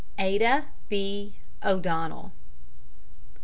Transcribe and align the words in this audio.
ADA 0.17 0.65
B. 0.89 1.33
O'DONNELL. 1.61 2.31